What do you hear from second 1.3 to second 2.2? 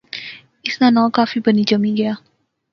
بنی جمی گیا